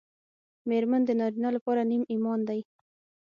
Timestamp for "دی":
2.49-2.61